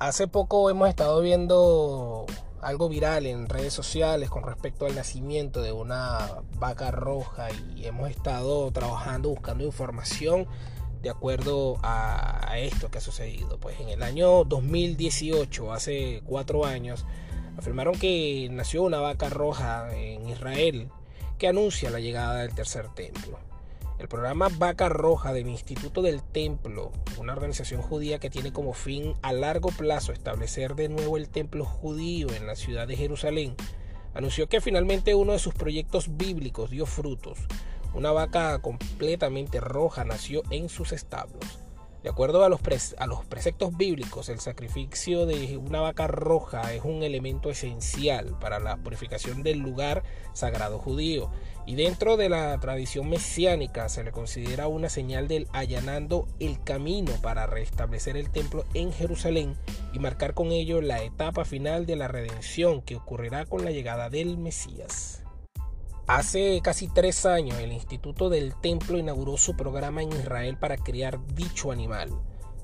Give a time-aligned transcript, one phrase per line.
[0.00, 2.24] Hace poco hemos estado viendo
[2.62, 8.08] algo viral en redes sociales con respecto al nacimiento de una vaca roja y hemos
[8.08, 10.46] estado trabajando buscando información
[11.02, 13.60] de acuerdo a, esto que ha sucedido.
[13.60, 17.04] Pues en el año 2018, hace cuatro años,
[17.58, 20.88] afirmaron que nació una vaca roja en Israel
[21.36, 23.49] que anuncia la llegada del tercer templo.
[24.00, 29.12] El programa Vaca Roja del Instituto del Templo, una organización judía que tiene como fin
[29.20, 33.54] a largo plazo establecer de nuevo el templo judío en la ciudad de Jerusalén,
[34.14, 37.40] anunció que finalmente uno de sus proyectos bíblicos dio frutos.
[37.92, 41.58] Una vaca completamente roja nació en sus establos.
[42.02, 42.62] De acuerdo a los,
[43.26, 49.42] preceptos bíblicos, el sacrificio de una vaca roja es un elemento esencial para la purificación
[49.42, 51.30] del lugar sagrado judío
[51.66, 57.12] y dentro de la tradición mesiánica se le considera una señal del allanando el camino
[57.20, 59.54] para restablecer el templo en Jerusalén
[59.92, 64.08] y marcar con ello la etapa final de la redención que ocurrirá con la llegada
[64.08, 65.22] del Mesías.
[66.12, 71.24] Hace casi tres años el Instituto del Templo inauguró su programa en Israel para criar
[71.36, 72.10] dicho animal.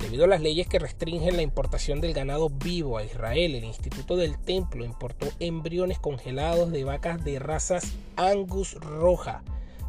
[0.00, 4.16] Debido a las leyes que restringen la importación del ganado vivo a Israel, el Instituto
[4.16, 9.44] del Templo importó embriones congelados de vacas de razas Angus roja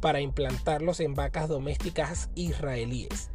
[0.00, 3.28] para implantarlos en vacas domésticas israelíes.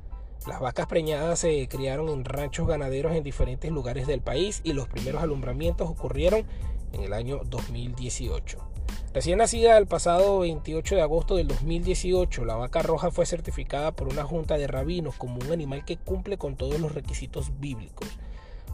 [0.47, 4.87] Las vacas preñadas se criaron en ranchos ganaderos en diferentes lugares del país y los
[4.87, 6.45] primeros alumbramientos ocurrieron
[6.93, 8.78] en el año 2018.
[9.13, 14.07] Recién nacida el pasado 28 de agosto del 2018, la vaca roja fue certificada por
[14.07, 18.07] una junta de rabinos como un animal que cumple con todos los requisitos bíblicos.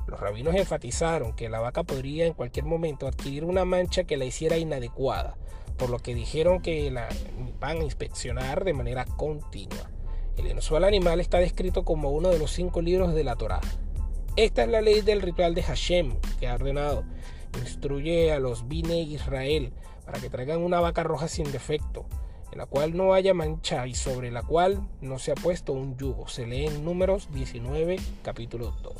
[0.08, 4.26] Los rabinos enfatizaron que la vaca podría en cualquier momento adquirir una mancha que la
[4.26, 5.38] hiciera inadecuada,
[5.78, 7.08] por lo que dijeron que la
[7.60, 9.90] van a inspeccionar de manera continua.
[10.38, 13.62] El inusual animal está descrito como uno de los cinco libros de la Torá.
[14.36, 17.06] Esta es la ley del ritual de Hashem que ha ordenado.
[17.60, 19.74] Instruye a los Bine Israel
[20.06, 22.06] para que traigan una vaca roja sin defecto,
[22.52, 25.98] en la cual no haya mancha y sobre la cual no se ha puesto un
[25.98, 26.28] yugo.
[26.28, 28.94] Se lee en números 19, capítulo 2.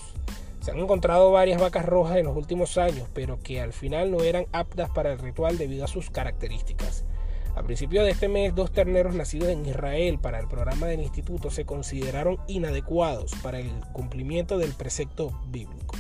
[0.62, 4.22] Se han encontrado varias vacas rojas en los últimos años, pero que al final no
[4.22, 7.06] eran aptas para el ritual debido a sus características.
[7.56, 11.52] A principios de este mes, dos terneros nacidos en Israel para el programa del instituto
[11.52, 15.96] se consideraron inadecuados para el cumplimiento del precepto bíblico.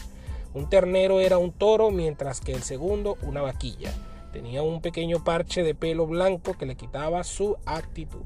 [0.55, 3.93] Un ternero era un toro, mientras que el segundo una vaquilla.
[4.31, 8.23] Tenía un pequeño parche de pelo blanco que le quitaba su actitud.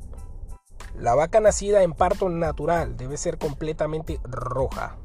[0.96, 4.98] La vaca nacida en parto natural debe ser completamente roja,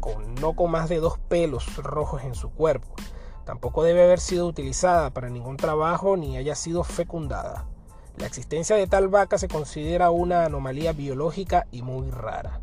[0.00, 2.94] con, no con más de dos pelos rojos en su cuerpo.
[3.44, 7.66] Tampoco debe haber sido utilizada para ningún trabajo ni haya sido fecundada.
[8.16, 12.62] La existencia de tal vaca se considera una anomalía biológica y muy rara.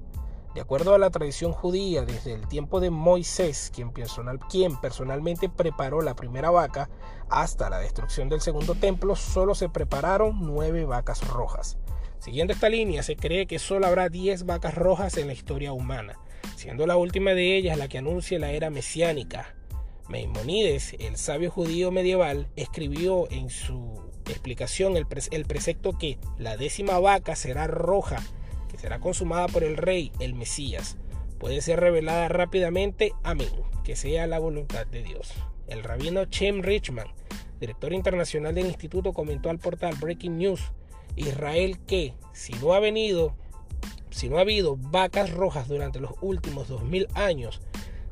[0.53, 3.93] De acuerdo a la tradición judía, desde el tiempo de Moisés, quien,
[4.49, 6.89] quien, personalmente preparó la primera vaca,
[7.29, 11.77] hasta la destrucción del segundo templo, solo se prepararon nueve vacas rojas.
[12.19, 16.19] Siguiendo esta línea, se cree que solo habrá diez vacas rojas en la historia humana,
[16.57, 19.55] siendo la última de ellas la que anuncia la era mesiánica.
[20.09, 27.37] Maimonides, el sabio judío medieval, escribió en su explicación el precepto que la décima vaca
[27.37, 28.17] será roja
[28.71, 30.97] que será consumada por el Rey, el Mesías,
[31.37, 33.13] puede ser revelada rápidamente.
[33.23, 33.49] Amén.
[33.83, 35.33] Que sea la voluntad de Dios.
[35.67, 37.07] El rabino Chem Richman,
[37.59, 40.61] director internacional del instituto, comentó al portal Breaking News
[41.15, 43.35] Israel que si no ha venido,
[44.09, 47.61] si no ha habido vacas rojas durante los últimos 2000 años,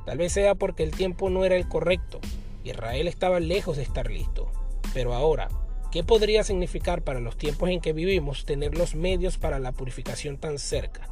[0.05, 2.19] tal vez sea porque el tiempo no era el correcto.
[2.63, 4.51] Israel estaba lejos de estar listo.
[4.93, 5.49] Pero ahora,
[5.91, 10.37] ¿Qué podría significar para los tiempos en que vivimos tener los medios para la purificación
[10.37, 11.09] tan cerca?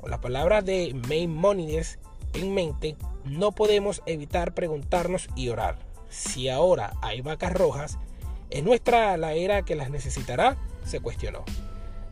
[0.00, 2.00] Con las palabras de Maimonides
[2.34, 5.78] en mente, no podemos evitar preguntarnos y orar.
[6.08, 7.98] Si ahora hay vacas rojas,
[8.50, 10.56] ¿es nuestra la era que las necesitará?
[10.84, 11.44] Se cuestionó.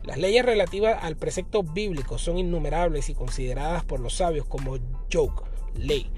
[0.03, 4.77] Las leyes relativas al precepto bíblico son innumerables y consideradas por los sabios como
[5.11, 5.43] joke,
[5.75, 6.09] ley,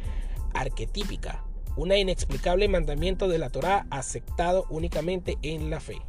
[0.53, 1.43] arquetípica,
[1.77, 6.01] un inexplicable mandamiento de la Torá aceptado únicamente en la fe.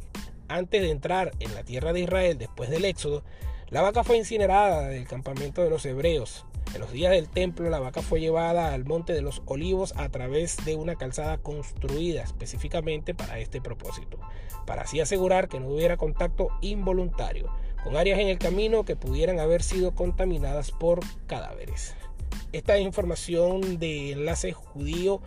[0.47, 3.23] Antes de entrar en la tierra de Israel después del Éxodo,
[3.69, 6.45] la vaca fue incinerada del campamento de los hebreos.
[6.73, 10.09] En los días del templo, la vaca fue llevada al monte de los olivos a
[10.09, 14.19] través de una calzada construida específicamente para este propósito,
[14.65, 17.51] para así asegurar que no hubiera contacto involuntario
[17.83, 21.95] con áreas en el camino que pudieran haber sido contaminadas por cadáveres.
[22.51, 25.21] Esta es información de enlace judío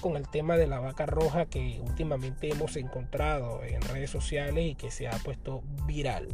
[0.00, 4.74] con el tema de la vaca roja que últimamente hemos encontrado en redes sociales y
[4.74, 6.26] que se ha puesto viral.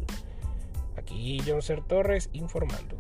[0.97, 2.99] Aquí John Ser Torres informando.